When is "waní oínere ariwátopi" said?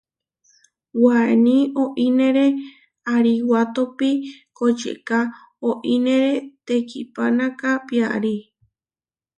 1.03-4.09